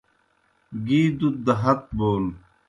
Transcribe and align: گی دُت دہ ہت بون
گی 0.85 1.01
دُت 1.17 1.35
دہ 1.45 1.53
ہت 1.61 1.81
بون 1.97 2.25